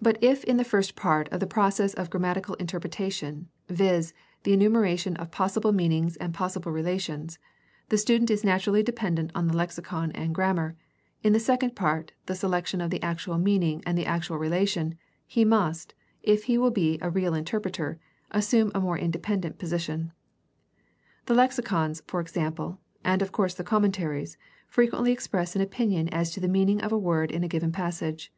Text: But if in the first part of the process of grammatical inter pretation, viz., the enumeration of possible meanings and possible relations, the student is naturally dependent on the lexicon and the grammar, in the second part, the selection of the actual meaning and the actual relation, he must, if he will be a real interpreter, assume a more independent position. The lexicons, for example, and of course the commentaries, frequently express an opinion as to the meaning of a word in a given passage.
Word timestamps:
But 0.00 0.16
if 0.24 0.42
in 0.44 0.56
the 0.56 0.64
first 0.64 0.96
part 0.96 1.28
of 1.28 1.40
the 1.40 1.46
process 1.46 1.92
of 1.92 2.08
grammatical 2.08 2.54
inter 2.54 2.80
pretation, 2.80 3.44
viz., 3.68 4.14
the 4.44 4.54
enumeration 4.54 5.16
of 5.18 5.30
possible 5.30 5.70
meanings 5.70 6.16
and 6.16 6.32
possible 6.32 6.72
relations, 6.72 7.38
the 7.90 7.98
student 7.98 8.30
is 8.30 8.42
naturally 8.42 8.82
dependent 8.82 9.30
on 9.34 9.46
the 9.46 9.54
lexicon 9.54 10.10
and 10.12 10.30
the 10.30 10.32
grammar, 10.34 10.76
in 11.22 11.34
the 11.34 11.40
second 11.40 11.76
part, 11.76 12.12
the 12.24 12.34
selection 12.34 12.80
of 12.80 12.88
the 12.88 13.02
actual 13.02 13.36
meaning 13.36 13.82
and 13.84 13.98
the 13.98 14.06
actual 14.06 14.38
relation, 14.38 14.94
he 15.26 15.44
must, 15.44 15.92
if 16.22 16.44
he 16.44 16.56
will 16.56 16.70
be 16.70 16.98
a 17.02 17.10
real 17.10 17.34
interpreter, 17.34 17.98
assume 18.30 18.72
a 18.74 18.80
more 18.80 18.96
independent 18.96 19.58
position. 19.58 20.10
The 21.26 21.34
lexicons, 21.34 22.02
for 22.06 22.20
example, 22.22 22.80
and 23.04 23.20
of 23.20 23.32
course 23.32 23.52
the 23.52 23.62
commentaries, 23.62 24.38
frequently 24.68 25.12
express 25.12 25.54
an 25.54 25.60
opinion 25.60 26.08
as 26.08 26.30
to 26.30 26.40
the 26.40 26.48
meaning 26.48 26.80
of 26.80 26.92
a 26.92 26.98
word 26.98 27.30
in 27.30 27.44
a 27.44 27.48
given 27.48 27.72
passage. 27.72 28.32